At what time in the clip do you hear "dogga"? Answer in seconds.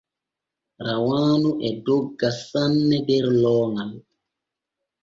1.85-2.29